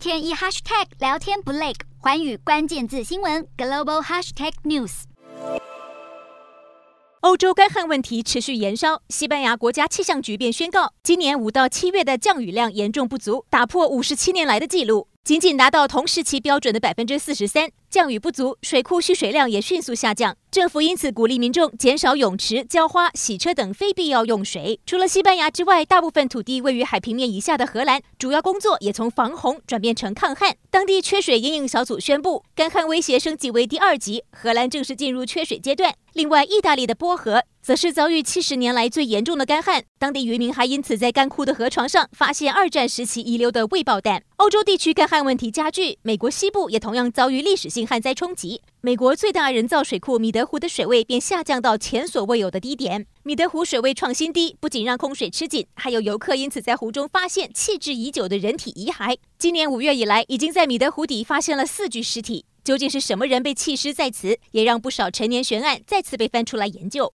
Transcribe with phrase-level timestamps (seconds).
[0.00, 5.02] 天一 hashtag 聊天不累，环宇关键字新闻 global hashtag news。
[7.20, 15.06] 欧洲干旱问题持续延烧，西班牙国家气象局便宣告，今年五到七月的降雨量严重不足，打破五十七年来的记录。
[15.22, 20.36] 仅仅达到同时期标准的百分之四十三，降雨不足，水库蓄水量也迅速下降。
[20.48, 24.78] 政府因此鼓励民众减少泳池、浇花、洗车等非必要用水。
[24.86, 30.54] 除了西班牙之外，大部分土地位于海平面以下的荷兰，主要工作也从防洪转变成抗旱。
[30.70, 35.92] 当地缺水因应小组宣布，干旱威胁升级为第二级，荷兰正式进入缺水阶段。
[36.12, 44.22] 另外，意大利的波河则是遭遇七十年来最严重的干旱，当地渔民还因此在干枯的河床上发现二战时期遗留的未爆弹。
[44.36, 48.62] 欧洲地区干旱问题加剧，美国西部也同样遭遇历史性旱灾冲击。
[48.80, 59.16] 美国最大人造水库米德湖的水位便下降到前所未有的低点，米德湖水位创新低，不仅让空水吃紧，还有游客因此在湖中发现弃置已久的人体遗骸。
[59.38, 62.44] 今年五月以来，已经在米德湖底发现了四具尸体。
[62.62, 67.08] 究竟是什么人被弃尸在此，也让不少陈年悬案再次被翻出来研究。